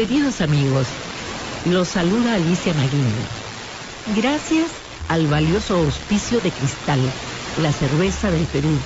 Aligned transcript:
Queridos 0.00 0.40
amigos, 0.40 0.86
los 1.66 1.88
saluda 1.88 2.36
Alicia 2.36 2.72
Maguino. 2.72 3.04
Gracias 4.16 4.70
al 5.08 5.26
valioso 5.26 5.76
auspicio 5.76 6.40
de 6.40 6.50
Cristal, 6.50 7.00
la 7.60 7.70
cerveza 7.70 8.30
del 8.30 8.46
Perú 8.46 8.78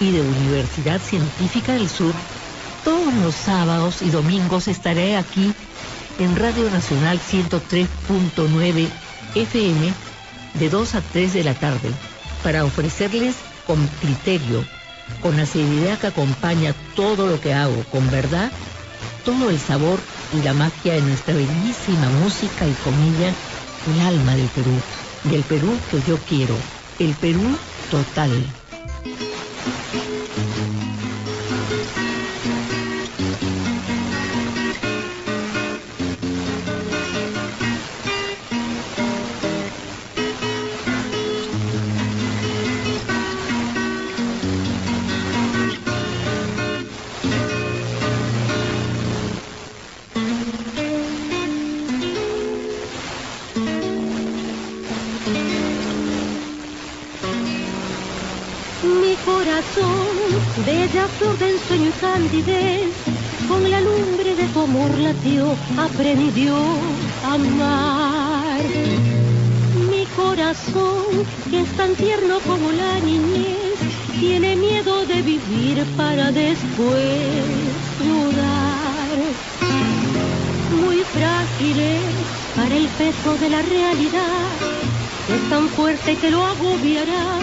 y 0.00 0.10
de 0.10 0.20
Universidad 0.20 1.00
Científica 1.00 1.74
del 1.74 1.88
Sur, 1.88 2.12
todos 2.84 3.14
los 3.22 3.36
sábados 3.36 4.02
y 4.02 4.10
domingos 4.10 4.66
estaré 4.66 5.16
aquí 5.16 5.54
en 6.18 6.34
Radio 6.34 6.68
Nacional 6.70 7.20
103.9 7.20 8.88
FM 9.36 9.92
de 10.58 10.68
2 10.70 10.94
a 10.96 11.00
3 11.12 11.34
de 11.34 11.44
la 11.44 11.54
tarde 11.54 11.92
para 12.42 12.64
ofrecerles 12.64 13.36
con 13.64 13.86
criterio, 14.00 14.64
con 15.22 15.36
la 15.36 15.46
seriedad 15.46 16.00
que 16.00 16.08
acompaña 16.08 16.74
todo 16.96 17.28
lo 17.28 17.40
que 17.40 17.54
hago, 17.54 17.84
con 17.92 18.10
verdad, 18.10 18.50
todo 19.24 19.50
el 19.50 19.60
sabor 19.60 20.00
y 20.32 20.42
la 20.42 20.54
magia 20.54 20.94
de 20.94 21.02
nuestra 21.02 21.34
bellísima 21.34 22.10
música 22.10 22.66
y 22.66 22.74
comida, 22.74 23.34
el 23.86 24.00
alma 24.00 24.34
del 24.34 24.48
Perú, 24.48 24.80
del 25.24 25.44
Perú 25.44 25.78
que 25.88 26.02
yo 26.02 26.18
quiero, 26.18 26.58
el 26.98 27.14
Perú 27.16 27.58
total. 27.88 28.30
Con 63.48 63.70
la 63.70 63.80
lumbre 63.80 64.34
de 64.34 64.48
tu 64.48 64.60
amor 64.60 64.90
latió, 64.98 65.56
aprendió 65.76 66.56
a 67.24 67.34
amar. 67.34 68.60
Mi 69.90 70.06
corazón, 70.16 71.26
que 71.50 71.60
es 71.60 71.76
tan 71.76 71.94
tierno 71.94 72.40
como 72.40 72.70
la 72.72 72.98
niñez, 73.00 73.78
tiene 74.20 74.56
miedo 74.56 75.04
de 75.06 75.22
vivir 75.22 75.84
para 75.96 76.30
después 76.30 77.44
llorar. 78.04 79.18
Muy 80.80 81.04
frágiles 81.04 82.02
para 82.54 82.74
el 82.74 82.88
peso 82.88 83.36
de 83.36 83.48
la 83.50 83.62
realidad, 83.62 84.50
es 85.28 85.50
tan 85.50 85.68
fuerte 85.70 86.16
que 86.16 86.30
lo 86.30 86.44
agobiará, 86.44 87.38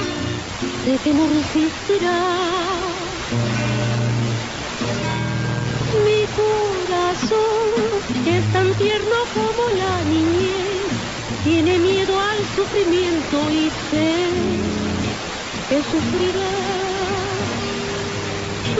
sé 0.83 0.97
que 1.03 1.13
no 1.13 1.27
resistirá 1.27 2.64
tierno 8.77 9.15
como 9.33 9.69
la 9.69 10.03
niñez, 10.03 10.91
tiene 11.43 11.79
miedo 11.79 12.19
al 12.19 12.45
sufrimiento 12.45 13.49
y 13.49 13.69
sé 13.69 14.31
que 15.69 15.81
sufrirá. 15.83 16.51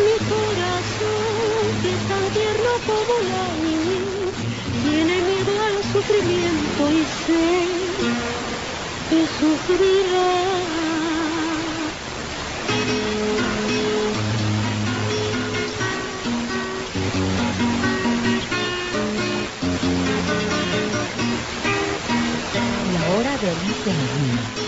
Mi 0.06 0.28
corazón, 0.28 1.82
que 1.82 1.94
es 1.94 2.08
tan 2.08 2.32
tierno 2.32 2.70
como 2.86 3.20
la 3.30 3.56
niñez, 3.56 4.36
tiene 4.84 5.22
miedo 5.22 5.60
al 5.60 5.84
sufrimiento 5.84 6.92
y 6.92 7.06
sé 7.06 7.70
que 9.10 9.28
sufrirá. 9.28 10.55
provincia 23.46 23.94
de 23.94 24.65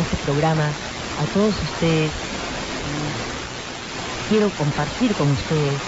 este 0.00 0.16
programa 0.24 0.66
a 0.66 1.24
todos 1.32 1.54
ustedes. 1.54 2.10
Quiero 4.28 4.50
compartir 4.50 5.14
con 5.14 5.30
ustedes 5.30 5.78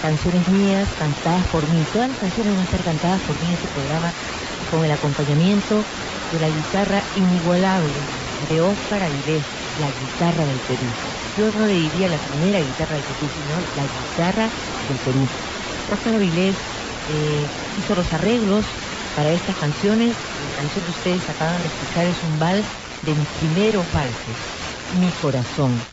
canciones 0.00 0.48
mías 0.48 0.88
cantadas 0.98 1.46
por 1.48 1.62
mí. 1.68 1.84
Todas 1.92 2.08
las 2.08 2.18
canciones 2.18 2.56
van 2.56 2.64
a 2.64 2.70
ser 2.70 2.80
cantadas 2.80 3.20
por 3.22 3.36
mí 3.36 3.48
en 3.48 3.54
este 3.54 3.68
programa 3.68 4.12
con 4.70 4.84
el 4.84 4.90
acompañamiento 4.90 5.84
de 6.32 6.40
la 6.40 6.48
guitarra 6.48 7.02
inigualable 7.16 7.92
de 8.48 8.60
Óscar 8.62 9.02
Avilés, 9.02 9.44
la 9.80 9.90
guitarra 9.92 10.44
del 10.48 10.60
Perú. 10.64 10.88
Yo 11.36 11.52
no 11.60 11.66
le 11.66 11.74
diría 11.74 12.08
la 12.08 12.16
primera 12.16 12.58
guitarra 12.60 12.94
del 12.94 13.04
Perú, 13.04 13.28
sino 13.36 13.54
la 13.76 13.84
guitarra 13.84 14.48
del 14.88 14.98
Perú. 15.04 15.28
Óscar 15.92 16.14
Avilés 16.14 16.56
eh, 16.56 17.44
hizo 17.78 17.94
los 17.94 18.10
arreglos 18.14 18.64
para 19.14 19.32
estas 19.32 19.56
canciones. 19.56 20.28
La 20.36 20.52
canción 20.52 20.84
que 20.84 20.90
ustedes 20.90 21.28
acaban 21.28 21.62
de 21.62 21.68
escuchar 21.68 22.06
es 22.06 22.22
un 22.22 22.38
vals 22.38 22.74
de 23.00 23.14
mis 23.16 23.30
primeros 23.30 23.90
valses, 23.90 24.50
Mi 24.90 25.14
Corazón. 25.14 25.88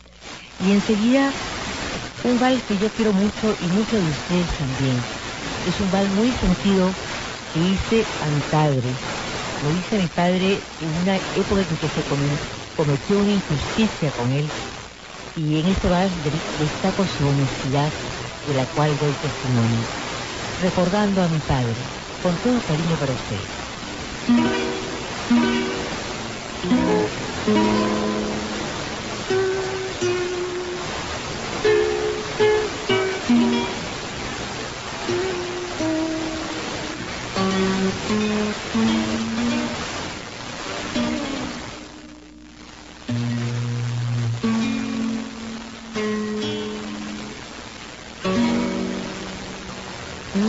Y 0.58 0.72
enseguida, 0.72 1.38
un 2.22 2.40
vals 2.40 2.64
que 2.66 2.78
yo 2.78 2.92
quiero 2.92 3.14
mucho 3.14 3.56
y 3.58 3.70
muchos 3.70 4.02
de 4.04 4.10
ustedes 4.10 4.56
también. 4.56 5.10
Es 5.64 5.80
un 5.80 5.92
vals 5.92 6.12
muy 6.12 6.34
sentido 6.34 7.00
que 7.50 7.60
hice 7.60 8.12
a 8.20 8.30
mi 8.32 8.44
padre. 8.44 9.04
Lo 9.60 9.74
hice 9.74 9.96
a 9.96 10.00
mi 10.00 10.10
padre 10.10 10.70
en 10.80 10.92
una 10.92 11.22
época 11.34 11.62
en 11.62 11.78
que 11.78 11.90
se 11.90 12.06
cometió 12.76 13.20
una 13.20 13.32
injusticia 13.32 14.12
con 14.12 14.32
él 14.32 14.56
y 15.34 15.60
en 15.60 15.68
este 15.68 15.90
vals 15.90 16.20
destaco 16.54 17.08
su 17.08 17.28
honestidad 17.28 17.96
de 18.44 18.54
la 18.54 18.68
cual 18.68 18.98
doy 18.98 19.18
testimonio, 19.18 19.92
recordando 20.58 21.22
a 21.24 21.30
mi 21.30 21.42
padre, 21.42 21.94
con 22.26 22.40
todo 22.40 22.64
cariño 22.64 22.98
para 22.98 23.14
usted. 23.14 23.50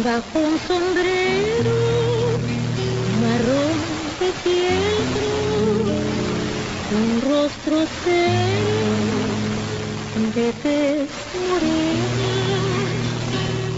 bajo 0.05 0.39
un 0.39 0.59
sombrero 0.61 1.16
de 10.37 10.53
tez 10.53 11.35
morena, 11.49 12.35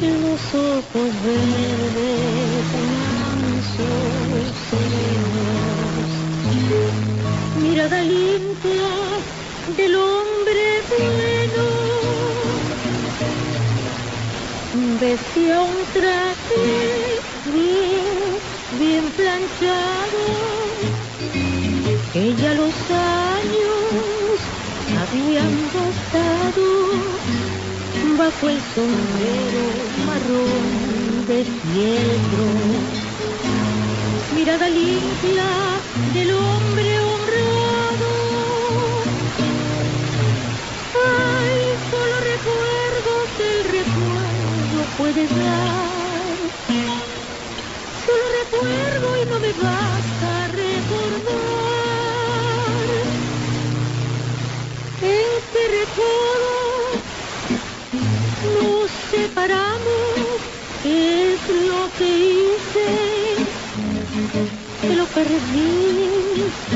los 0.00 0.52
ojos 0.56 1.22
verdes 1.22 2.74
mansos 2.74 4.56
serenos, 4.68 6.10
mirada 7.54 8.02
limpia 8.02 8.90
del 9.76 9.94
hombre 9.94 10.64
bueno. 10.88 11.64
Vestía 14.98 15.62
un 15.62 15.86
traje 15.92 17.22
bien, 17.44 18.40
bien 18.72 19.12
planchado, 19.12 20.24
ya 22.36 22.52
los 22.54 22.90
años 22.90 24.50
habían 24.98 25.70
bajo 28.18 28.48
el 28.48 28.64
sombrero 28.64 29.92
marrón 29.94 31.24
de 31.24 31.44
fieltro. 31.44 32.90
Mirada 34.32 34.68
limpia 34.68 35.84
del 35.94 36.32
hombre 36.32 37.00
honrado. 37.00 38.10
Ay, 41.06 41.78
solo 41.78 42.20
recuerdos 42.20 43.36
del 43.36 43.64
recuerdo 43.64 44.88
puedes 44.96 45.36
dar. 45.36 46.38
Solo 47.94 48.24
recuerdo 48.42 49.16
y 49.16 49.26
no 49.26 49.38
me 49.38 49.52
basta 49.52 50.07
que 65.24 66.67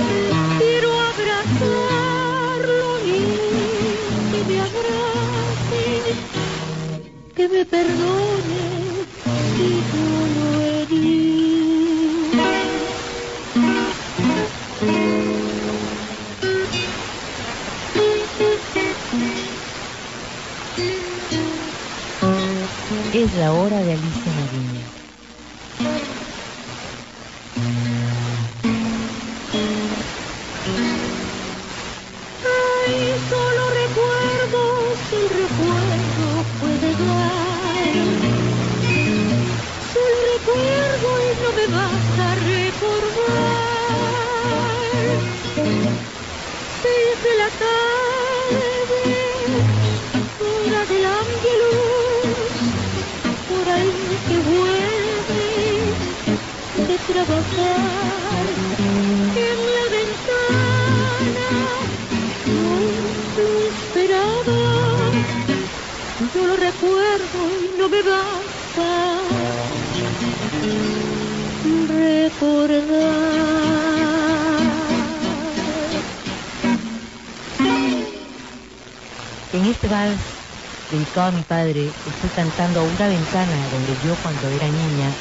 estoy 81.79 82.31
cantando 82.31 82.81
a 82.81 82.85
una 82.85 83.09
ventana 83.09 83.69
donde 83.69 83.99
yo 83.99 84.17
cuando 84.19 84.51
era 84.51 84.71
niña 84.71 85.19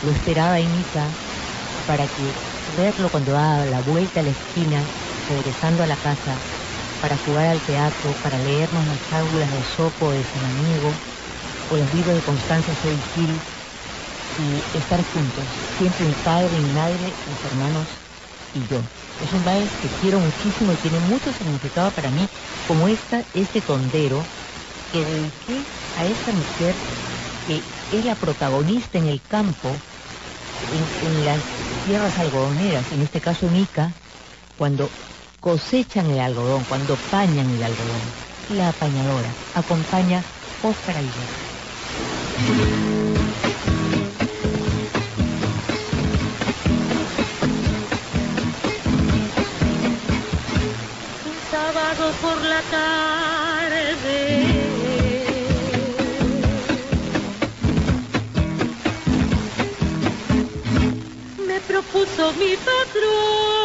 lo 0.00 0.10
esperaba 0.10 0.60
en 0.60 0.74
Ica 0.74 1.18
para 1.84 2.08
que 2.08 2.40
verlo 2.66 3.10
cuando 3.10 3.32
daba 3.32 3.66
la 3.66 3.80
vuelta 3.80 4.20
a 4.20 4.22
la 4.24 4.30
esquina, 4.30 4.92
regresando 5.26 5.82
a 5.82 5.86
la 5.86 5.98
casa, 5.98 6.46
para 7.00 7.18
jugar 7.18 7.48
al 7.48 7.64
teatro, 7.64 8.16
para 8.16 8.38
leernos 8.38 8.86
las 8.86 9.02
fábulas 9.02 9.52
de 9.52 9.64
Sopo 9.64 10.12
de 10.12 10.24
Samaniego 10.24 11.02
o 11.68 11.76
los 11.78 11.90
libros 11.92 12.14
de 12.16 12.22
Constanza 12.22 12.74
Soy 12.74 13.00
Gil 13.00 13.46
y 14.36 14.68
estar 14.72 15.02
juntos, 15.02 15.54
siempre 15.54 16.04
mi 16.04 16.16
padre, 16.16 16.60
mi 16.60 16.70
madre, 16.70 17.20
mis 17.24 17.44
hermanos 17.44 18.02
y 18.52 18.66
yo. 18.66 18.90
Es 19.18 19.32
un 19.32 19.44
vals 19.44 19.76
que 19.78 19.92
quiero 19.92 20.20
muchísimo 20.20 20.72
y 20.72 20.78
tiene 20.78 20.98
mucho 21.00 21.32
significado 21.32 21.92
para 21.94 22.10
mí, 22.10 22.30
como 22.64 22.88
esta, 22.88 23.28
este 23.32 23.62
tondero 23.62 24.30
que 24.94 25.04
dediqué 25.04 25.66
a 25.96 26.06
esta 26.06 26.30
mujer 26.30 26.76
que 27.44 27.64
es 27.90 28.04
la 28.04 28.14
protagonista 28.14 28.96
en 28.96 29.06
el 29.06 29.20
campo, 29.22 29.80
en, 30.70 30.88
en 31.00 31.24
las 31.24 31.42
tierras 31.82 32.16
algodoneras, 32.16 32.92
en 32.92 33.02
este 33.02 33.20
caso 33.20 33.50
Mica, 33.50 33.92
cuando 34.56 34.92
cosechan 35.40 36.10
el 36.12 36.20
algodón, 36.20 36.64
cuando 36.64 36.96
pañan 36.96 37.50
el 37.50 37.64
algodón. 37.64 38.14
La 38.46 38.68
apañadora 38.68 39.34
acompaña. 39.52 40.22
Un 51.24 51.40
sábado 51.50 52.12
por 52.22 52.40
la 52.44 52.62
tarde. 52.70 53.53
Propuso 61.74 62.34
mi 62.34 62.56
patrón. 62.56 63.63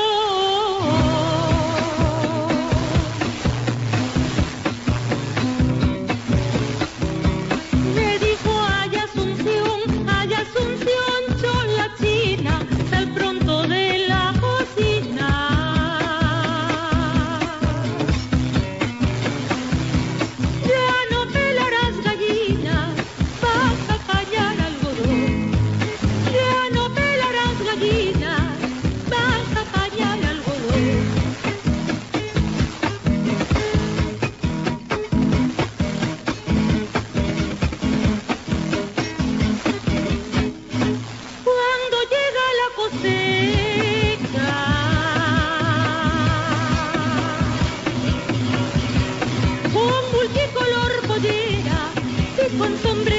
música 42.92 44.50
con 49.74 50.12
multicolor 50.14 50.92
pollera 51.08 51.94
y 52.38 52.58
con 52.58 52.78
sombrero 52.78 53.19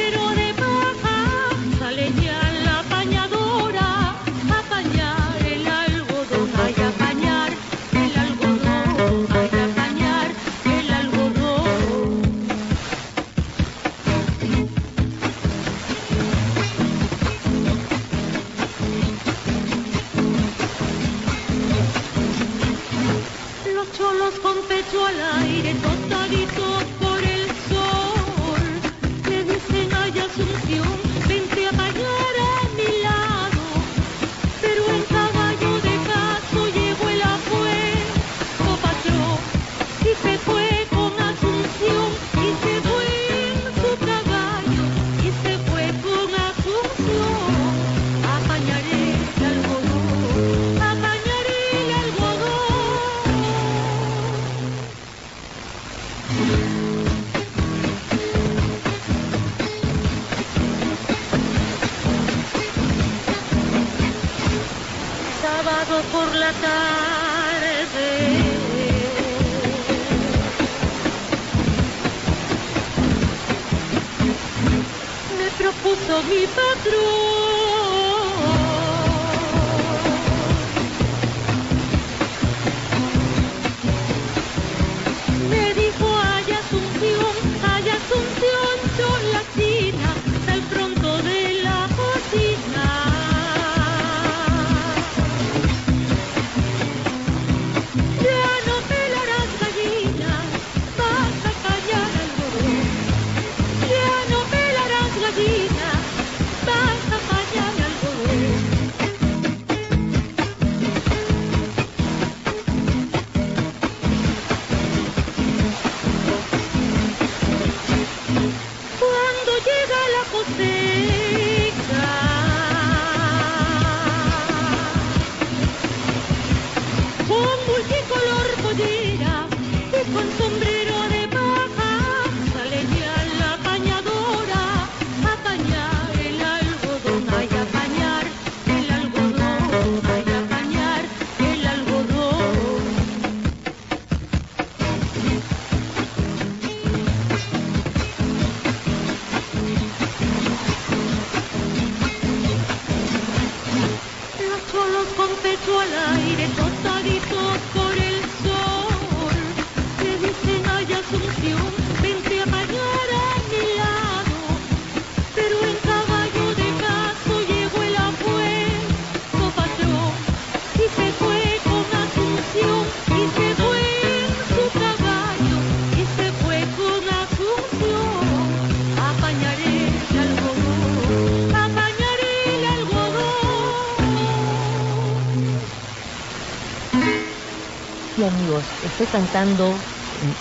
estoy 189.05 189.21
cantando, 189.21 189.81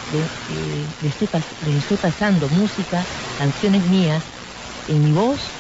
le, 0.10 0.30
estoy, 1.00 1.98
pasando 1.98 2.50
música, 2.50 3.08
canciones 3.38 3.86
mías, 3.86 4.26
en 4.86 5.02
mi 5.02 5.14
voz, 5.14 5.56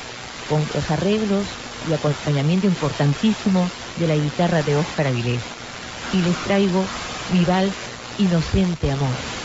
con 0.45 0.67
los 0.73 0.89
arreglos 0.89 1.47
y 1.81 1.93
acompañamiento 1.93 2.67
importantísimo 2.67 3.71
de 3.95 4.07
la 4.07 4.15
guitarra 4.15 4.63
de 4.63 4.75
Óscar 4.75 5.07
Avilés. 5.07 5.45
Y 6.11 6.23
les 6.23 6.41
traigo 6.41 6.89
mi 7.29 7.45
Inocente 8.17 8.91
Amor. 8.91 9.38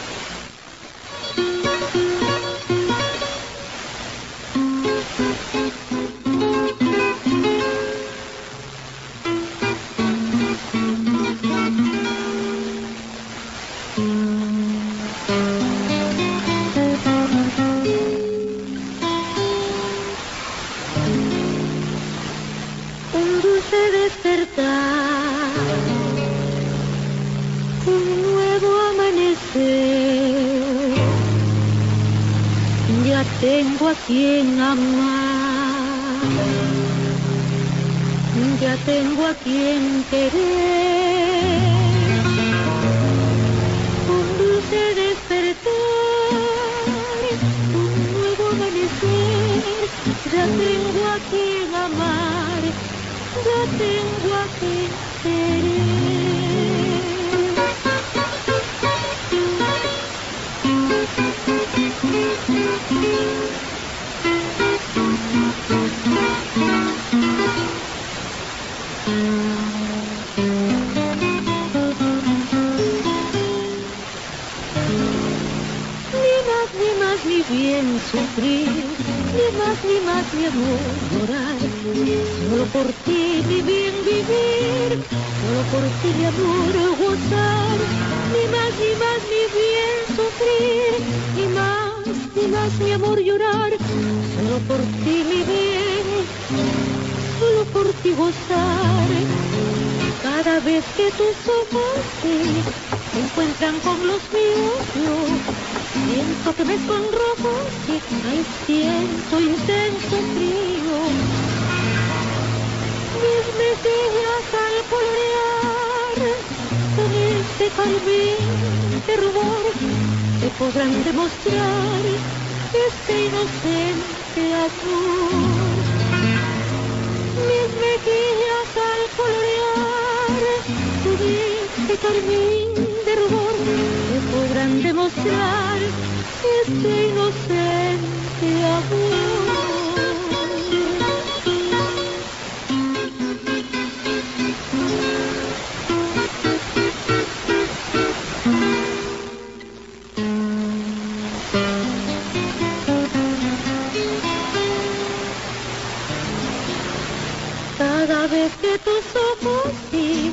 Tus 158.06 159.16
ojos 159.16 159.72
sí 159.90 160.30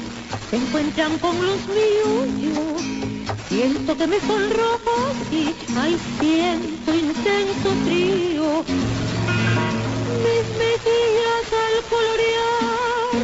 se 0.50 0.58
encuentran 0.58 1.18
con 1.20 1.46
los 1.46 1.66
míos 1.68 2.28
yo 2.38 2.76
siento 3.48 3.96
que 3.96 4.08
me 4.08 4.20
sonrojo 4.20 5.14
y 5.32 5.56
hay 5.78 5.98
siento 6.20 6.94
intenso 6.94 7.70
frío. 7.86 8.64
Mis 10.26 10.48
mejillas 10.58 11.48
al 11.66 11.76
colorear 11.94 13.24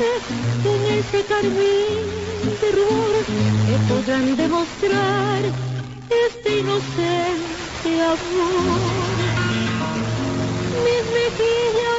con 0.63 0.86
ese 0.86 1.26
carmín 1.26 2.58
de 2.62 2.71
rubor 2.71 3.26
que 3.65 3.80
podrán 3.89 4.36
demostrar 4.38 5.43
este 6.28 6.60
inocente 6.60 8.02
amor. 8.02 9.17
Mis 10.86 11.04
mejillas 11.19 11.96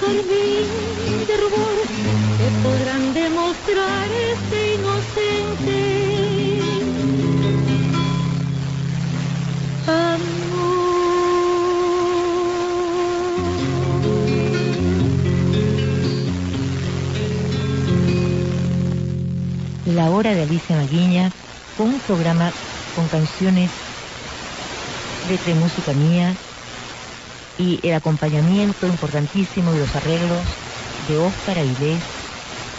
carmín 0.00 1.26
de 1.26 1.36
rubor 1.36 1.76
que 2.38 2.48
podrán 2.62 3.12
demostrar 3.12 4.08
este 4.10 4.74
inocente 4.74 5.78
amor. 9.86 10.40
La 19.84 20.10
hora 20.10 20.34
de 20.34 20.42
Alicia 20.42 20.76
Maguiña 20.76 21.30
con 21.76 21.88
un 21.88 22.00
programa 22.00 22.52
con 22.96 23.06
canciones 23.08 23.70
de 25.28 25.54
música 25.54 25.92
mía 25.92 26.34
y 27.60 27.78
el 27.86 27.94
acompañamiento 27.94 28.86
importantísimo 28.86 29.72
de 29.72 29.80
los 29.80 29.94
arreglos 29.94 30.46
de 31.06 31.18
Óscar 31.18 31.58
Avilés, 31.58 32.02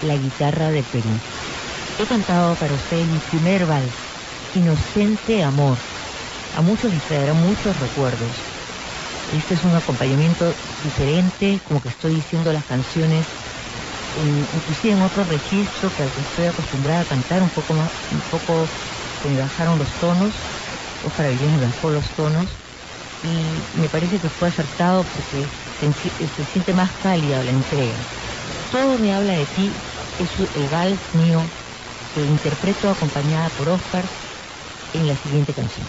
la 0.02 0.16
guitarra 0.16 0.72
de 0.72 0.82
Perú. 0.82 1.10
He 2.00 2.06
cantado 2.08 2.56
para 2.56 2.74
usted 2.74 3.06
mi 3.06 3.20
primer 3.20 3.66
vals, 3.68 3.94
Inocente 4.56 5.44
Amor. 5.44 5.78
A 6.58 6.62
muchos 6.62 6.92
les 6.92 7.04
traerá 7.04 7.34
muchos 7.34 7.80
recuerdos. 7.80 8.32
Este 9.32 9.54
es 9.54 9.64
un 9.64 9.76
acompañamiento 9.76 10.56
diferente, 10.84 11.60
como 11.68 11.80
que 11.82 11.90
estoy 11.90 12.16
diciendo 12.16 12.52
las 12.52 12.66
canciones, 12.66 13.28
inclusive 14.54 14.94
en 14.94 15.02
otro 15.04 15.24
registro 15.24 15.92
que 15.92 16.04
estoy 16.04 16.46
acostumbrada 16.46 17.02
a 17.02 17.06
cantar 17.06 17.44
un 17.44 17.50
poco 17.50 17.74
más, 17.76 17.92
un 18.12 18.22
poco 18.32 18.68
me 19.30 19.38
bajaron 19.38 19.78
los 19.78 19.92
tonos, 20.00 20.34
Óscar 21.06 21.28
Avilés 21.28 21.52
me 21.52 21.66
bajó 21.68 21.92
los 21.92 22.10
tonos, 22.10 22.50
y 23.22 23.64
me 23.74 23.90
parece 23.90 24.20
que 24.20 24.30
fue 24.30 24.48
acertado 24.48 25.06
porque 25.06 25.52
se, 25.80 26.46
siente 26.46 26.74
más 26.74 26.94
cálida 26.94 27.44
la 27.44 27.52
entrega. 27.52 28.08
Todo 28.70 28.98
me 28.98 29.14
habla 29.14 29.34
de 29.34 29.46
ti 29.48 29.76
es 30.18 30.32
el 30.54 30.70
vals 30.70 31.14
mío 31.14 31.52
que 32.14 32.22
interpreto 32.22 32.90
acompañada 32.90 33.50
por 33.52 33.70
Oscar 33.70 34.10
en 34.94 35.08
la 35.08 35.16
siguiente 35.16 35.54
canción. 35.54 35.88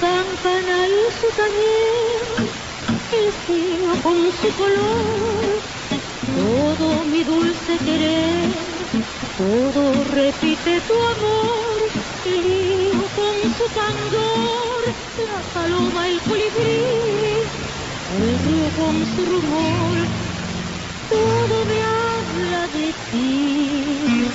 Campana 0.00 0.86
y 0.88 1.12
su 1.12 1.26
taller, 1.36 2.50
el 3.12 3.32
cielo 3.32 3.92
con 4.02 4.32
su 4.32 4.48
color, 4.56 5.62
todo 6.34 7.04
mi 7.04 7.24
dulce 7.24 7.78
querer, 7.78 8.54
todo 9.36 10.04
repite 10.04 10.80
tu 10.80 10.94
amor, 10.94 11.78
el 12.24 12.46
hijo 12.46 13.08
con 13.14 13.54
su 13.56 13.64
candor, 13.74 14.82
la 15.28 15.42
paloma, 15.52 16.08
el 16.08 16.20
colibrí, 16.22 16.84
el 18.10 18.38
río 18.40 18.70
con 18.76 19.06
su 19.06 19.24
rumor, 19.24 19.98
todo 21.08 21.64
me 21.66 21.80
habla 21.82 22.68
de 22.68 22.94
ti. 23.10 24.32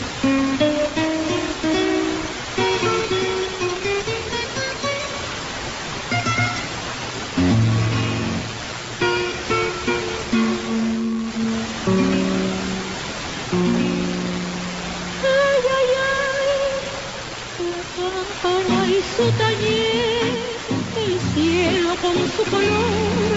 Su 22.38 22.44
color, 22.52 23.32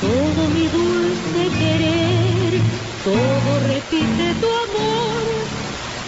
todo 0.00 0.48
mi 0.48 0.68
dulce 0.68 1.42
querer, 1.58 2.52
todo 3.04 3.60
repite 3.66 4.34
tu 4.40 4.46
amor. 4.66 5.22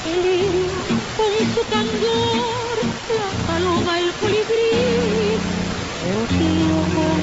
El 0.07 0.71
con 1.17 1.35
su 1.55 1.62
candor, 1.71 2.77
la 3.19 3.29
paloma, 3.47 3.99
el 3.99 4.12
colibrí, 4.21 5.38
el 6.11 6.21
tío 6.38 6.79
con 6.95 7.22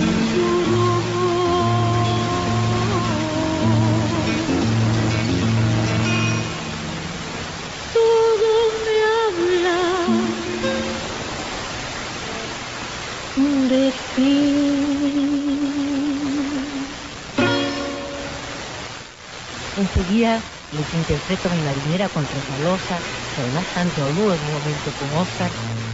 Enseguida 20.19 20.43
les 20.73 20.93
interpreto 20.95 21.47
a 21.47 21.53
mi 21.53 21.61
marinera 21.61 22.09
con 22.09 22.25
Resbalosa, 22.25 22.99
además 23.37 23.65
tanto 23.73 24.03
habló 24.03 24.33
en 24.33 24.43
un 24.43 24.51
momento 24.51 24.91
con 24.99 25.13
Oscar, 25.13 25.49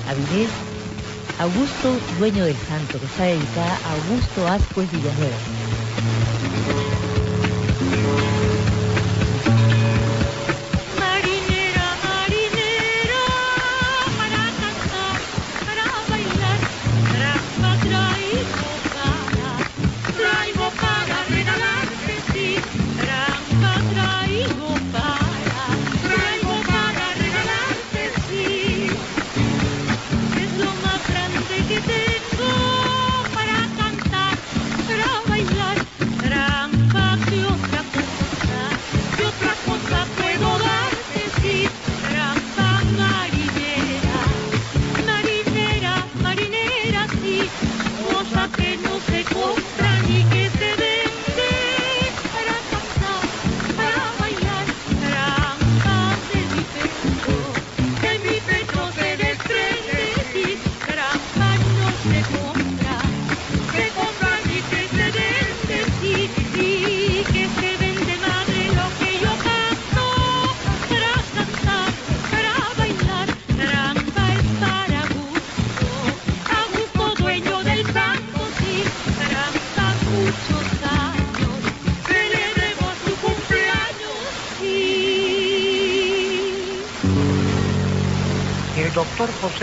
Avilés, 0.08 0.52
Augusto, 1.38 2.00
dueño 2.18 2.44
del 2.44 2.58
santo, 2.58 3.00
que 3.00 3.06
está 3.06 3.26
dedicada 3.26 3.80
a 3.84 3.92
Augusto 3.92 4.48
Ascuez 4.48 4.90
Villanueva. 4.90 5.38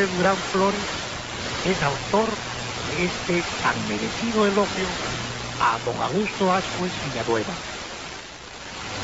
José 0.02 0.14
Durán 0.16 0.42
Flores 0.42 0.88
es 1.62 1.80
autor 1.80 2.36
de 2.88 3.04
este 3.04 3.44
tan 3.62 3.86
merecido 3.86 4.46
elogio 4.46 4.88
a 5.60 5.78
don 5.78 6.02
Augusto 6.02 6.52
Ascuez 6.52 7.00
Villanueva. 7.00 7.54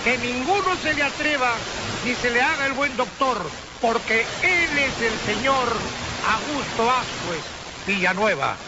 Que 0.03 0.19
ninguno 0.19 0.77
se 0.77 0.93
le 0.95 1.05
atreva 1.05 1.61
ni 2.03 2.17
se 2.17 2.31
le 2.31 2.43
haga 2.43 2.67
el 2.67 2.73
buen 2.73 2.97
doctor, 2.97 3.53
porque 3.81 4.27
él 4.43 4.79
es 4.79 5.01
el 5.01 5.21
señor 5.21 5.93
Augusto 6.21 6.91
Ascuez 6.91 7.45
Villanueva. 7.87 8.59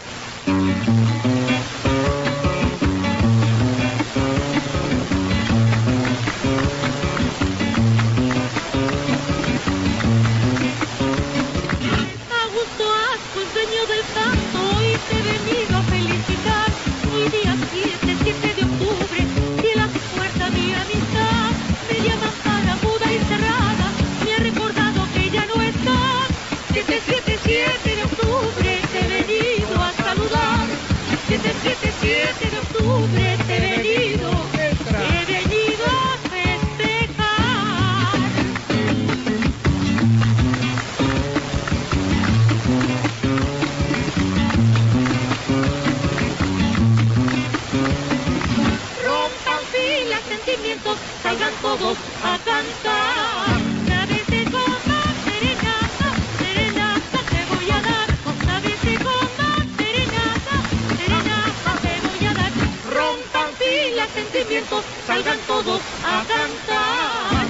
Todos 65.63 65.81
a 66.03 66.25
cantar. 66.25 67.47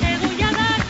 Te 0.00 0.18
voy 0.18 0.42
a 0.42 0.52
dar. 0.52 0.80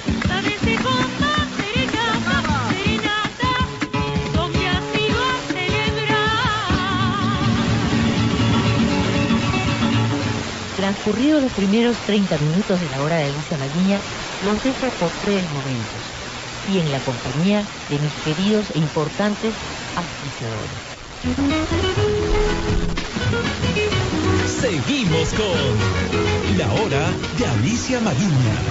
Transcurridos 10.76 11.42
los 11.42 11.52
primeros 11.52 11.98
30 12.06 12.38
minutos 12.38 12.80
de 12.80 12.88
la 12.88 13.02
hora 13.02 13.16
de 13.16 13.26
Alicia 13.26 13.58
Maguiña, 13.58 14.00
los 14.40 14.62
dejo 14.62 14.86
por 14.98 15.10
tres 15.22 15.50
momentos 15.50 16.00
y 16.66 16.78
en 16.78 16.90
la 16.90 17.00
compañía 17.00 17.66
de 17.90 17.98
mis 17.98 18.14
queridos 18.24 18.70
e 18.74 18.78
importantes 18.78 19.54
auspiciadores. 19.94 21.00
Seguimos 24.60 25.32
con 25.32 26.58
La 26.58 26.70
Hora 26.74 27.16
de 27.38 27.46
Alicia 27.46 27.98
Maguiña. 27.98 28.62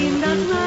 did 0.00 0.14
not 0.14 0.59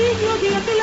siglo 0.00 0.79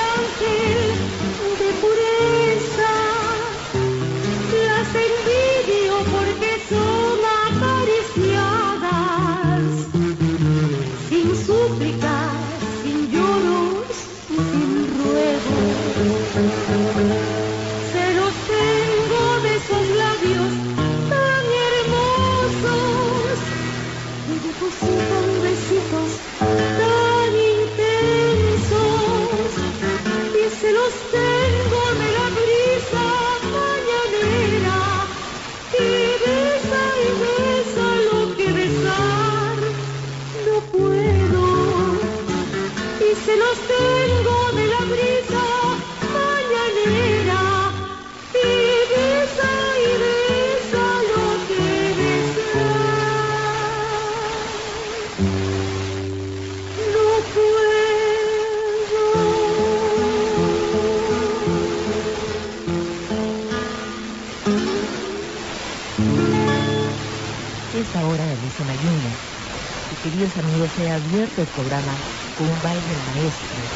maestro, 73.18 73.74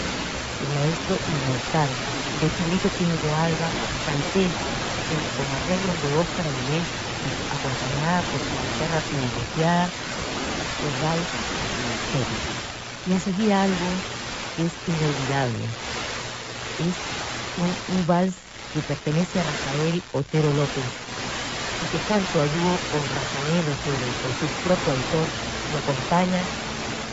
el 0.60 0.72
maestro 0.72 1.22
inmortal, 1.26 2.02
el 2.40 2.52
solito 2.52 2.92
Pino 2.92 3.20
de 3.20 3.32
Alba, 3.32 3.78
francés, 4.04 4.72
con 5.34 5.52
arreglos 5.54 6.00
de 6.02 6.14
Óscar 6.14 6.48
Avilés, 6.48 6.98
acompañada 7.50 8.24
por 8.24 8.44
su 8.44 8.60
guitarra 8.60 9.02
privilegiada, 9.04 9.94
Osval 10.80 11.32
Pérez. 12.12 12.54
Y 13.04 13.14
enseguida 13.14 13.64
algo 13.64 14.04
que 14.56 14.66
es 14.66 14.80
inolvidable. 14.86 15.78
Es 16.78 17.14
un, 17.56 17.78
un 17.86 18.06
vals 18.06 18.50
que 18.72 18.84
pertenece 18.84 19.40
a 19.40 19.44
Rafael 19.44 20.06
Otero 20.12 20.54
López 20.54 21.02
y 21.80 21.90
que 21.90 22.02
tanto 22.02 22.42
ayudó 22.42 22.82
con 22.88 23.10
Rafael 23.10 23.70
Otero, 23.70 24.16
por 24.16 24.36
su 24.36 24.52
propio 24.62 24.94
autor, 24.94 25.34
lo 25.70 25.80
acompaña 25.80 26.50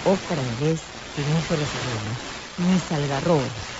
Óscar 0.02 0.40
Avilés 0.40 0.97
y 1.18 1.38
hizo 1.38 1.56
los 1.56 1.74
arreglos, 1.74 2.28
Mis 2.56 2.92
algarrobos. 2.92 3.78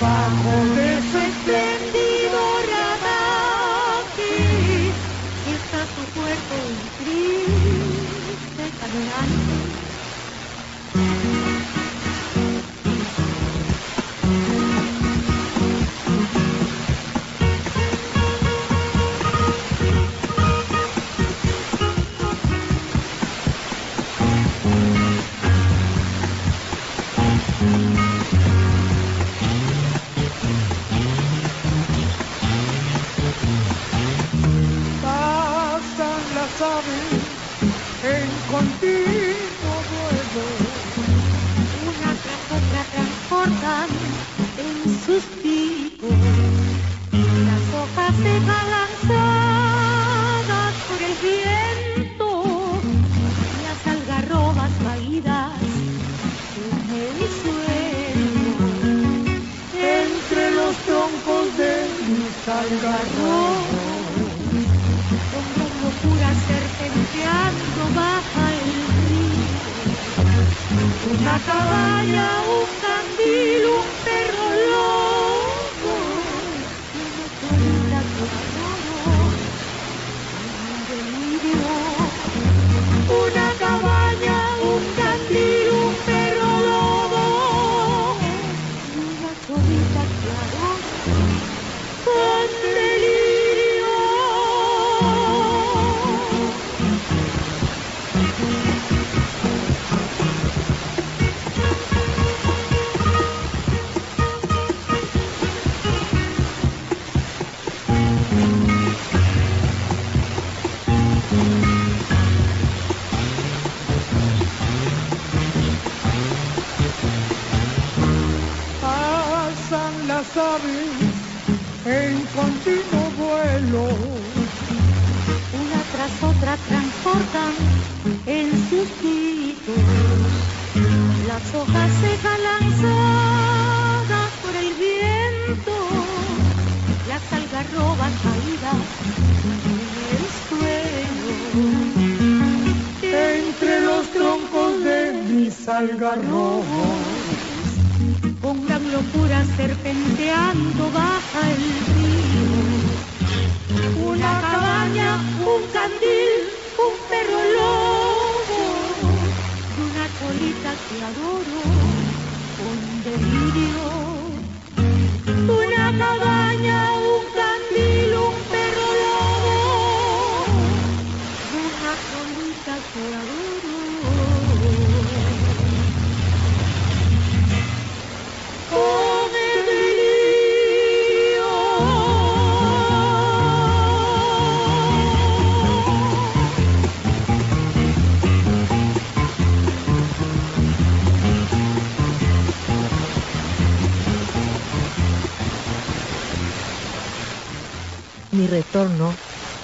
survive. 0.00 0.39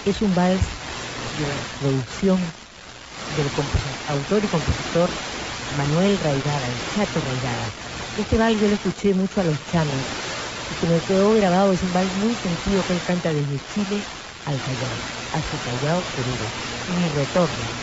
Es 0.04 0.22
un 0.22 0.34
vals 0.34 0.80
de 1.32 1.66
producción 1.76 2.56
del 3.28 3.52
autor 4.06 4.44
y 4.44 4.48
compositor 4.48 5.18
Manuel 5.68 6.18
Raigada, 6.18 6.70
el 6.70 6.84
Chato 6.86 7.20
Raigada. 7.20 7.74
Este 8.16 8.38
vals 8.38 8.60
yo 8.60 8.68
lo 8.68 8.74
escuché 8.74 9.14
mucho 9.14 9.40
a 9.40 9.44
los 9.44 9.62
chanos 9.64 10.16
y 10.68 10.76
que 10.76 10.86
me 10.86 11.02
quedó 11.02 11.32
grabado, 11.32 11.72
es 11.72 11.82
un 11.82 11.92
vals 11.92 12.14
muy 12.14 12.36
sentido 12.36 12.84
que 12.84 12.92
él 12.94 13.02
canta 13.02 13.32
desde 13.32 13.60
Chile 13.60 14.08
al 14.44 14.60
Callao, 14.62 15.02
hasta 15.30 15.58
Callao, 15.60 16.04
Perú. 16.12 16.52
Mi 16.86 17.08
retorno. 17.08 17.74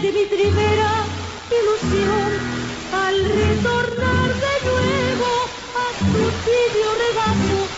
De 0.00 0.12
mi 0.12 0.26
primera 0.26 1.08
ilusión, 1.50 2.30
al 2.92 3.24
retornar 3.24 4.34
de 4.40 4.70
nuevo 4.70 5.26
a 5.74 5.98
tu 5.98 6.30
tibio 6.46 6.88
regazo, 7.06 7.70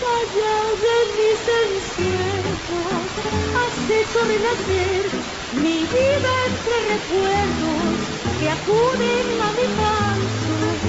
callado 0.00 0.76
de 0.86 0.96
mis 1.18 1.40
encierros, 1.66 3.12
has 3.54 3.90
hecho 3.90 4.24
renacer 4.24 5.10
mi 5.52 5.86
vida 5.86 6.30
entre 6.46 6.96
recuerdos 6.96 8.10
que 8.38 8.48
acuden 8.48 9.40
a 9.42 9.52
mi 9.52 9.68
paso, 9.76 10.80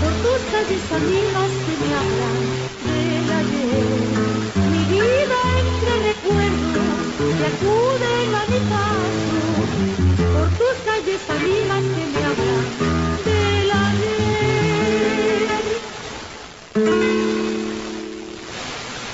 por 0.00 0.14
tus 0.22 0.42
calles 0.50 0.90
amigas 0.92 1.52
que 1.66 1.76
me 1.76 1.94
hablan 1.94 2.70
del 2.80 3.30
ayer. 3.30 4.52
Mi 4.70 4.84
vida 4.86 5.36
entre 5.58 6.14
recuerdos 6.14 7.16
que 7.36 7.46
acuden 7.46 8.34
a 8.34 8.46
mi 8.46 8.60
paso, 8.60 9.21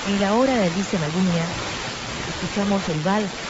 En 0.03 0.19
la 0.19 0.35
hora 0.35 0.57
de 0.57 0.65
Alicia 0.65 0.99
Maguña 0.99 1.55
escuchamos 2.25 2.89
el 2.89 3.01
vals 3.01 3.41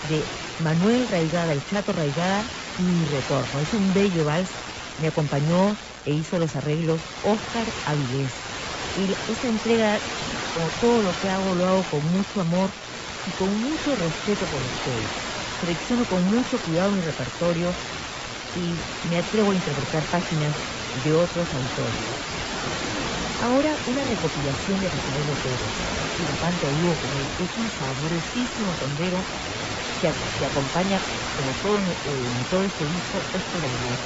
de 0.00 0.32
Manuel 0.56 1.08
Raigada, 1.08 1.52
el 1.52 1.64
Chato 1.64 1.92
Raigada, 1.92 2.50
Mi 2.76 3.04
Retorno. 3.04 3.60
Es 3.60 3.74
un 3.74 3.92
bello 3.92 4.24
vals, 4.24 4.58
me 4.96 5.08
acompañó 5.08 5.78
e 6.04 6.12
hizo 6.14 6.38
los 6.38 6.56
arreglos 6.56 7.10
Oscar 7.20 7.74
Avilés. 7.84 8.48
Y 8.94 9.16
esta 9.26 9.48
entrega, 9.48 10.02
como 10.50 10.72
todo 10.72 11.02
lo 11.02 11.14
que 11.18 11.28
hago, 11.28 11.54
lo 11.54 11.66
hago 11.66 11.84
con 11.86 12.06
mucho 12.06 12.40
amor 12.40 12.78
y 13.22 13.34
con 13.34 13.60
mucho 13.60 13.96
respeto 13.96 14.48
por 14.48 14.64
ustedes. 14.64 15.35
Selecciono 15.66 16.06
con 16.06 16.22
mucho 16.22 16.60
cuidado 16.60 16.92
mi 16.92 17.02
repertorio 17.02 17.80
y 18.52 18.86
me 19.02 19.18
atrevo 19.18 19.52
a 19.52 19.56
interpretar 19.56 20.08
páginas 20.08 20.68
de 20.92 21.12
otros 21.14 21.54
autores. 21.54 22.20
Ahora 23.38 23.80
una 23.84 24.04
recopilación 24.04 24.80
de 24.80 24.90
Rafael 24.90 25.28
Otero 25.28 25.74
y 26.14 26.24
la 26.26 26.36
Panta 26.36 26.70
Vivo 26.70 26.98
con 26.98 27.14
él 27.14 27.34
es 27.36 27.56
un 27.58 27.70
sabrosísimo 27.70 28.76
tondero 28.76 29.28
que, 29.98 30.16
que 30.36 30.46
acompaña, 30.46 31.04
como 31.32 31.56
todo, 31.56 31.78
en- 31.80 31.98
eh, 32.04 32.30
todo 32.48 32.62
este 32.64 32.86
disco, 32.86 33.26
bailón. 33.60 34.02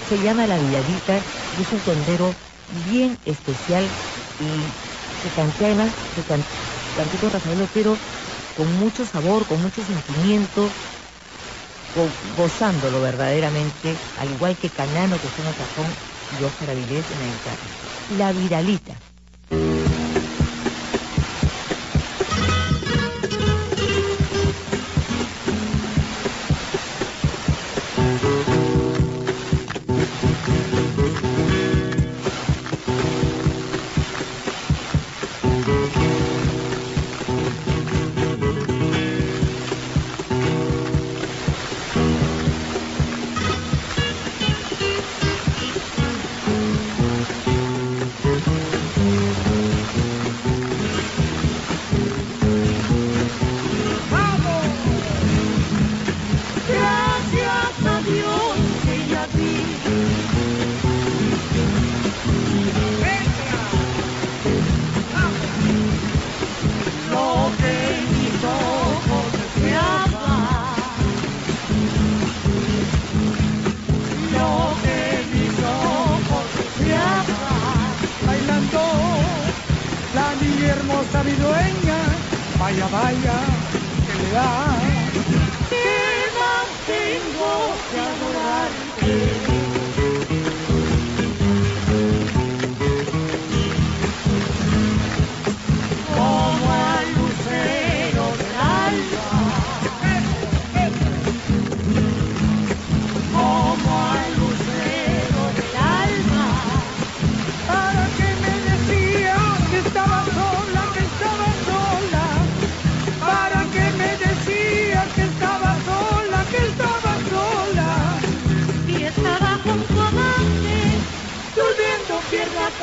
Se 0.00 0.20
llama 0.20 0.46
La 0.46 0.58
Villadita 0.58 1.26
y 1.50 1.62
es 1.62 1.72
un 1.72 1.82
tondero 1.82 2.38
bien 2.66 3.20
especial 3.24 3.96
y 4.38 4.76
que 5.20 5.32
canté 5.32 5.66
además, 5.66 6.02
que 6.12 6.24
can- 6.24 6.48
canté 6.94 7.18
con 7.18 7.30
Rafael 7.30 7.60
Otero 7.60 8.02
con 8.60 8.74
mucho 8.74 9.06
sabor, 9.06 9.46
con 9.46 9.62
mucho 9.62 9.82
sentimiento, 9.82 10.76
go- 11.94 12.14
gozándolo 12.20 13.00
verdaderamente, 13.00 14.02
al 14.14 14.30
igual 14.30 14.58
que 14.58 14.70
Canano 14.70 15.18
que 15.18 15.30
el 15.50 15.56
cajón 15.56 15.96
y 16.28 16.42
Óscar 16.42 16.68
Avilés 16.68 17.10
en 17.10 17.20
la 17.20 17.26
guitarra. 17.26 17.72
La 18.06 18.34
Viralita. 18.34 19.02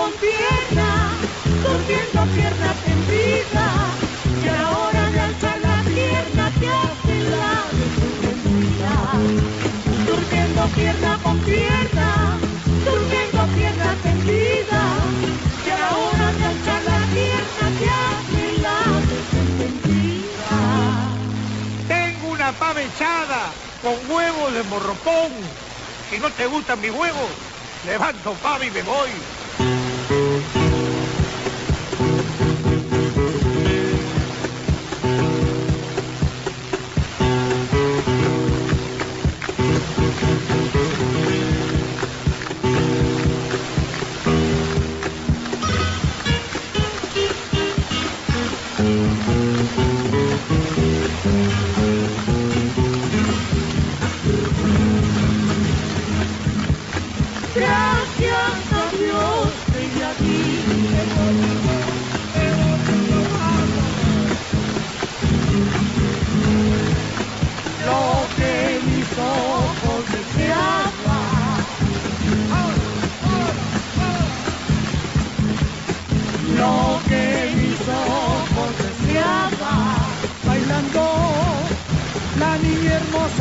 Con 0.08 0.20
pierna, 0.20 1.20
durmiendo 1.44 2.32
pierna 2.32 2.74
tendida, 2.82 3.98
y 4.42 4.48
a 4.48 4.54
la 4.54 4.72
hora 4.72 5.10
de 5.12 5.20
alzar 5.20 5.60
la 5.60 5.84
pierna 5.84 6.54
te 6.58 6.70
hace 6.70 7.24
la 7.24 7.70
desentendida, 7.74 9.12
durmiendo 10.06 10.72
pierna 10.72 11.20
con 11.22 11.44
pierna, 11.44 12.40
durmiendo 12.86 13.52
pierna 13.54 14.00
tendida, 14.02 15.12
y 15.66 15.70
a 15.70 15.78
la 15.78 15.98
hora 15.98 16.34
de 16.34 16.46
alzar 16.46 16.84
la 16.84 17.06
pierna 17.10 17.78
te 17.78 17.90
hace 17.90 18.58
la 18.60 19.02
desentendida. 19.08 20.50
Tengo 21.86 22.30
una 22.30 22.58
pava 22.58 22.82
echada 22.82 23.58
con 23.82 24.10
huevos 24.10 24.54
de 24.54 24.64
morropón. 24.64 25.60
Si 26.10 26.18
no 26.18 26.34
te 26.34 26.46
gustan 26.46 26.80
mis 26.80 26.92
huevos, 26.92 27.40
levanto 27.82 28.40
pava 28.40 28.66
y 28.66 28.72
me 28.72 28.84
voy. 28.84 29.37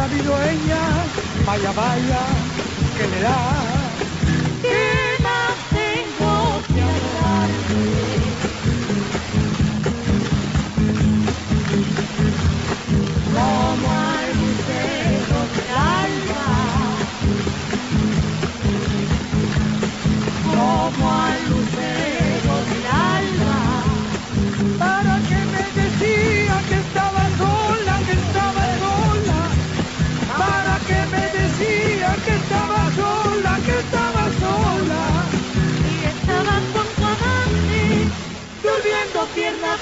Mi 0.09 0.21
dueña, 0.21 1.05
vaya, 1.45 1.73
vaya, 1.73 2.27
que 2.97 3.07
le 3.07 3.21
da. 3.21 3.76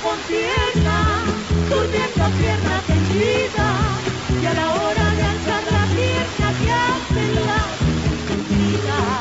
Con 0.05 0.23
pierna, 0.27 1.25
durmiendo 1.71 2.37
pierna 2.37 2.85
tendida, 2.85 4.03
y 4.39 4.45
a 4.45 4.53
la 4.53 4.75
hora 4.75 5.15
de 5.15 5.23
alzar 5.23 5.65
la 5.73 5.89
pierna 5.89 6.59
te 6.59 6.71
hace 6.71 7.33
la 7.33 7.79
desentendida, 7.81 9.19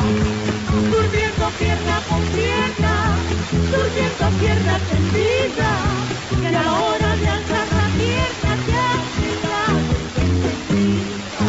durmiendo 0.92 1.56
pierna 1.58 2.04
con 2.06 2.30
pierna, 2.34 3.26
durmiendo 3.50 4.38
pierna 4.38 4.86
tendida, 4.86 6.06
y 6.42 6.46
a 6.48 6.52
la 6.52 6.74
hora 6.74 7.16
de 7.16 7.28
alzar 7.30 7.68
la 7.72 7.90
pierna 7.98 8.66
te 8.66 8.74
hace 8.74 9.40
la 9.42 9.66
desentendida. 9.88 11.48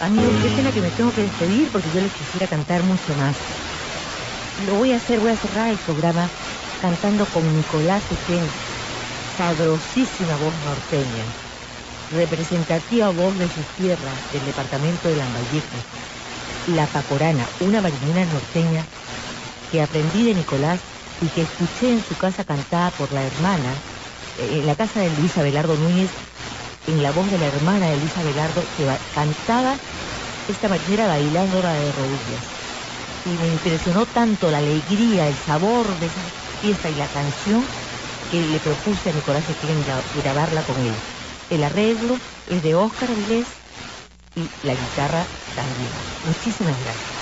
Amigos, 0.00 0.36
qué 0.42 0.50
pena 0.50 0.70
que 0.70 0.82
me 0.82 0.92
tengo 0.92 1.12
que 1.14 1.22
despedir 1.22 1.70
porque 1.72 1.90
yo 1.90 2.02
les 2.02 2.12
quisiera 2.12 2.46
cantar 2.46 2.82
mucho 2.82 3.14
más. 3.14 3.42
Lo 4.58 4.74
voy 4.74 4.92
a 4.92 4.96
hacer, 4.96 5.18
voy 5.18 5.30
a 5.30 5.36
cerrar 5.36 5.70
el 5.70 5.78
programa 5.78 6.30
cantando 6.82 7.28
con 7.30 7.44
Nicolás 7.52 8.10
Echen, 8.10 8.46
sabrosísima 9.24 10.36
voz 10.44 10.56
norteña, 10.68 11.26
representativa 12.08 13.10
voz 13.10 13.36
de 13.38 13.48
sus 13.50 13.68
tierras 13.72 14.28
del 14.30 14.44
departamento 14.46 15.08
de 15.08 15.16
Lambayeque, 15.16 15.86
La 16.64 16.88
Pacorana, 16.88 17.52
una 17.58 17.82
marinera 17.82 18.26
norteña 18.26 18.90
que 19.70 19.82
aprendí 19.82 20.24
de 20.24 20.34
Nicolás 20.34 20.88
y 21.20 21.30
que 21.30 21.42
escuché 21.42 21.92
en 21.92 22.02
su 22.02 22.16
casa 22.16 22.44
cantada 22.44 22.92
por 22.92 23.12
la 23.12 23.24
hermana, 23.24 23.84
eh, 24.36 24.58
en 24.60 24.66
la 24.66 24.76
casa 24.76 25.00
de 25.00 25.10
Luisa 25.10 25.42
Belardo 25.42 25.76
Núñez, 25.78 26.18
en 26.86 27.02
la 27.02 27.12
voz 27.12 27.30
de 27.30 27.38
la 27.38 27.46
hermana 27.46 27.88
de 27.88 27.96
Luisa 27.98 28.22
Belardo, 28.22 28.68
que 28.74 28.86
ba- 28.86 29.00
cantaba 29.10 29.82
esta 30.46 30.68
marinera 30.68 31.06
bailándola 31.08 31.74
de 31.74 31.92
rodillas. 31.92 32.56
Y 33.24 33.38
me 33.38 33.48
impresionó 33.48 34.06
tanto 34.06 34.50
la 34.50 34.58
alegría, 34.58 35.28
el 35.28 35.36
sabor 35.38 35.98
de 35.98 36.06
esa 36.06 36.22
fiesta 36.62 36.90
y 36.90 36.94
la 36.94 37.08
canción 37.08 37.72
que 38.28 38.40
le 38.46 38.60
propuse 38.60 39.10
a 39.10 39.12
Nicolás 39.12 39.48
gra- 39.84 40.06
grabarla 40.12 40.62
con 40.62 40.80
él. 40.80 41.02
El 41.48 41.64
arreglo 41.64 42.22
es 42.46 42.62
de 42.62 42.76
Óscar 42.76 43.16
Vilés 43.16 43.64
y 44.34 44.52
la 44.62 44.76
guitarra 44.76 45.32
también. 45.54 46.04
Muchísimas 46.22 46.78
gracias. 46.78 47.18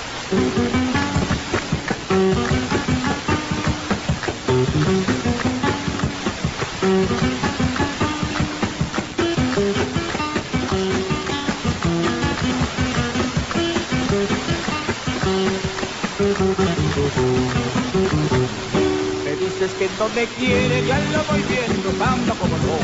Me 20.13 20.27
quiere, 20.29 20.85
ya 20.85 20.99
lo 20.99 21.23
voy 21.25 21.43
viendo, 21.43 21.93
tanto 21.97 22.37
como 22.37 22.57
no. 22.57 22.79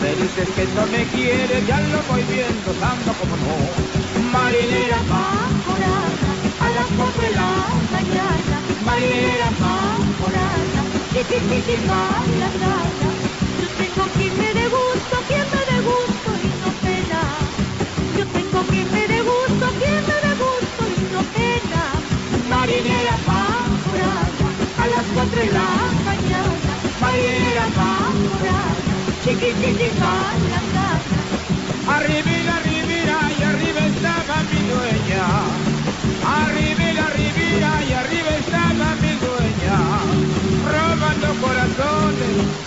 Me 0.00 0.16
dices 0.16 0.48
que 0.54 0.66
no 0.68 0.86
me 0.86 1.08
quiere, 1.10 1.64
ya 1.66 1.80
lo 1.80 2.02
voy 2.04 2.24
viendo, 2.24 2.74
tanto 2.74 3.16
como 3.16 3.36
no. 3.36 3.74
Marinera, 4.20 5.02
Bamborana, 5.02 6.38
a 6.58 6.70
las 6.70 6.86
cuatro 6.96 7.22
de 7.22 7.30
la 7.30 7.82
mañana, 7.90 8.62
marinera 8.80 9.50
bamborana, 9.58 10.86
chiqui 11.12 11.40
chiqui 11.48 11.76
la 11.78 12.24
grana. 12.28 13.16
Yo 13.60 13.68
tengo 13.76 14.04
quien 14.12 14.36
me 14.38 14.54
dé 14.54 14.68
gusto, 14.68 15.24
quien 15.26 15.50
me 15.50 15.64
dé 15.72 15.80
gusto 15.80 16.30
y 16.42 16.48
no 16.54 16.72
pena. 16.80 17.38
Yo 18.16 18.28
tengo 18.30 18.66
quien 18.66 18.90
me 18.90 19.06
dé 19.08 19.20
gusto, 19.22 19.66
quien 19.78 20.06
me 20.06 20.14
dé 20.22 20.34
gusto 20.36 20.88
y 20.88 21.00
no 21.04 21.20
pena. 21.32 22.02
Marinera 22.44 23.18
bamborana, 23.26 24.56
a 24.76 24.86
las 24.88 25.06
cuatro 25.12 25.40
de 25.40 25.46
la 25.52 25.77
mañana, 27.18 27.68
marinera 27.68 27.68
bamborana, 27.76 29.06
chiqui 29.20 29.54
chiqui 29.60 29.90
la 29.98 30.62
grana. 30.70 31.28
arriba, 31.86 32.56
arriba, 32.56 33.32
y 33.38 33.42
arriba 33.42 33.80
estaba 33.86 34.44
mi 34.44 34.68
dueña. 34.68 35.26
Arriba, 36.22 37.06
arriba, 37.06 37.84
y 37.84 37.92
arriba 37.92 38.30
estaba 38.36 38.96
mi 38.96 39.16
dueña. 39.16 39.78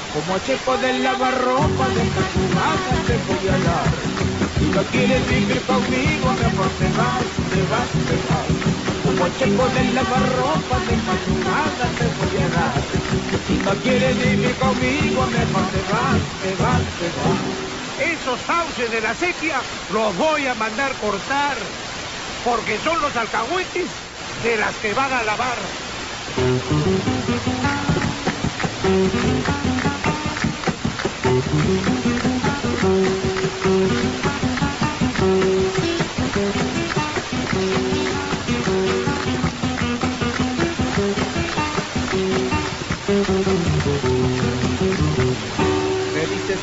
como 0.10 0.40
checo 0.40 0.78
de 0.78 1.00
lavarropa 1.00 1.90
de 1.90 2.10
casa 2.12 3.04
te 3.08 3.18
voy 3.20 3.48
a 3.50 3.60
dar. 3.60 4.04
Si 4.58 4.72
no 4.72 4.86
quieres 4.90 5.28
vivir 5.28 5.66
conmigo, 5.66 6.34
mejor 6.36 6.78
te 6.78 6.90
vas, 6.92 7.26
te 7.50 7.64
vas, 7.64 7.92
te 8.08 8.18
vas. 8.20 8.50
Como 9.04 9.30
checo 9.30 9.70
de 9.70 9.86
lavarropa 9.94 10.80
de 10.86 10.98
casa 11.44 11.96
te 11.98 12.10
voy 12.10 12.38
a 12.40 12.50
dar. 12.50 13.01
Si 13.48 13.58
no 13.58 13.72
quieres 13.82 14.18
vivir 14.18 14.56
conmigo, 14.58 15.28
mejor 15.28 15.72
te 15.72 15.82
vas, 15.84 16.22
te 16.42 16.56
vas, 16.56 16.84
te 16.98 17.10
vas. 17.10 17.62
Esos 18.00 18.42
sauces 18.42 18.92
de 18.92 19.02
la 19.02 19.14
sequía 19.16 19.62
los 19.90 20.16
voy 20.16 20.48
a 20.48 20.56
mandar 20.56 20.98
cortar, 20.98 21.58
porque 22.44 22.80
son 22.80 23.02
los 23.02 23.16
alcahuetes 23.16 23.92
de 24.44 24.58
las 24.58 24.78
que 24.80 24.94
van 24.94 25.14
a 25.14 25.24
lavar. 25.24 25.62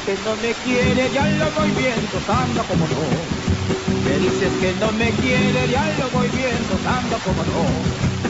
Que 0.09 0.17
no 0.25 0.37
me 0.37 0.55
quiere, 0.55 1.11
ya 1.11 1.27
lo 1.29 1.51
voy 1.51 1.71
viendo, 1.73 2.19
anda 2.29 2.65
como 2.65 2.89
no. 2.89 3.11
Me 4.03 4.19
dices 4.19 4.51
que 4.59 4.73
no 4.73 4.91
me 4.91 5.13
quiere, 5.13 5.69
ya 5.69 5.99
lo 5.99 6.11
voy 6.11 6.31
viendo, 6.31 6.81
anda 6.89 7.19
como 7.19 7.45
no. 7.45 7.83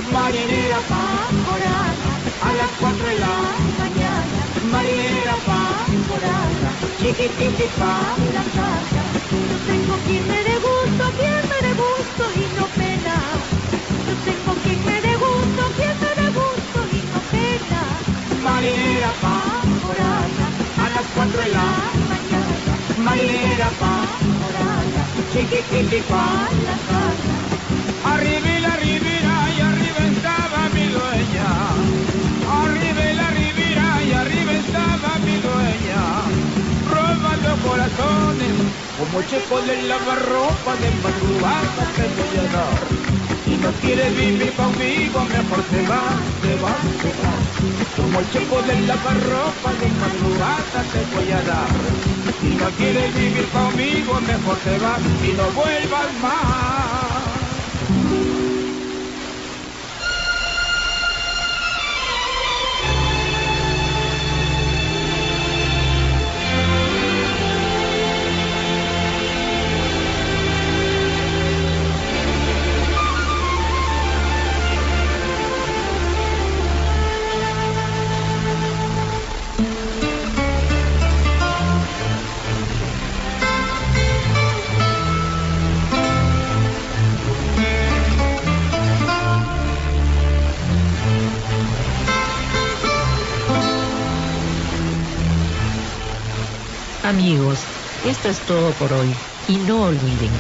Marinera 0.03 0.81
Pamporana, 0.89 2.21
a 2.41 2.53
las 2.55 2.71
cuatro 2.81 3.07
de 3.07 3.21
la 3.21 3.59
mañana, 3.79 4.49
marinera 4.61 5.37
Pamporana, 5.47 6.77
chiquititi 6.97 7.69
pa. 7.79 8.17
la 8.33 8.43
casa. 8.43 9.13
Yo 9.49 9.61
tengo 9.65 10.03
quien 10.03 10.27
me 10.27 10.43
dé 10.43 10.59
gusto, 10.59 11.13
quien 11.17 11.43
me 11.47 11.59
dé 11.63 12.41
y 12.41 12.49
no 12.55 12.69
pena. 12.73 13.49
Yo 14.05 14.19
tengo 14.25 14.57
quien 14.57 14.83
me 14.85 15.01
dé 15.01 15.15
gusto, 15.15 15.73
quien 15.77 15.97
me 16.01 16.09
dé 16.17 16.33
y 16.91 17.03
no 17.05 17.23
pena. 17.31 18.03
Marinera 18.37 19.18
las 21.45 21.45
cuatro 21.45 21.45
de 21.45 21.49
la 21.51 22.07
mañana, 22.09 22.81
marinera 22.97 23.71
pa. 23.79 24.19
Pamporana, 24.21 25.11
chiquititi 25.29 26.03
pa. 26.03 26.49
Arriba 28.05 28.61
la 28.61 28.77
ribera 28.77 29.51
y 29.57 29.61
arriba 29.61 30.01
estaba 30.07 30.69
mi 30.71 30.89
dueña. 30.89 31.49
Arriba 32.47 33.05
la 33.15 33.31
ribera 33.31 34.03
y 34.05 34.13
arriba 34.13 34.53
estaba 34.55 35.19
mi 35.21 35.39
dueña. 35.39 36.25
Robando 36.85 37.61
corazones 37.63 38.57
como 38.97 39.23
checo 39.23 39.63
de 39.63 39.83
lavarropa 39.83 40.77
de 40.77 40.91
madrugada 40.93 41.93
te 41.97 42.09
voy 42.09 42.37
a 42.39 42.45
dar. 42.49 42.89
Si 43.49 43.57
no 43.57 43.73
quieres 43.81 44.15
vivir 44.15 44.55
conmigo, 44.57 45.25
mejor 45.25 45.63
te 45.71 45.81
vas, 45.89 46.21
te 46.43 46.55
vas, 46.57 46.87
te 47.01 47.13
vas. 47.15 47.97
Como 47.97 48.23
checo 48.25 48.61
de 48.61 48.83
lavarropa 48.83 49.73
de 49.73 49.89
madrugada 49.89 50.85
te 50.93 51.07
voy 51.07 51.31
a 51.31 51.43
dar. 51.43 51.71
Si 52.43 52.57
no 52.57 52.71
quieres 52.73 53.15
vivir 53.15 53.49
conmigo, 53.49 54.21
mejor 54.21 54.59
te 54.59 54.79
vas 54.79 55.01
y 55.25 55.33
no 55.33 55.51
vuelvas 55.53 56.15
más. 56.21 56.88
Amigos, 97.09 97.65
esto 98.05 98.29
es 98.29 98.39
todo 98.41 98.71
por 98.73 98.93
hoy. 98.93 99.15
Y 99.49 99.57
no 99.57 99.85
olviden, 99.85 100.31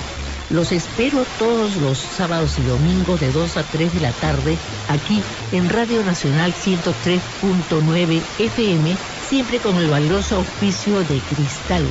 los 0.50 0.70
espero 0.70 1.24
todos 1.38 1.76
los 1.76 1.96
sábados 1.96 2.58
y 2.58 2.62
domingos 2.62 3.20
de 3.20 3.32
2 3.32 3.56
a 3.56 3.62
3 3.62 3.94
de 3.94 4.00
la 4.00 4.12
tarde 4.12 4.58
aquí 4.86 5.22
en 5.52 5.70
Radio 5.70 6.04
Nacional 6.04 6.52
103.9 6.52 8.22
FM, 8.38 8.98
siempre 9.30 9.60
con 9.60 9.78
el 9.78 9.88
valioso 9.88 10.36
auspicio 10.36 11.02
de 11.04 11.20
Cristal, 11.20 11.86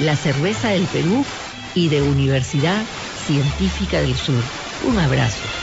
la 0.00 0.16
cerveza 0.16 0.70
del 0.70 0.88
Perú 0.88 1.24
y 1.76 1.88
de 1.88 2.02
Universidad 2.02 2.84
Científica 3.28 4.00
del 4.00 4.16
Sur. 4.16 4.42
Un 4.88 4.98
abrazo. 4.98 5.59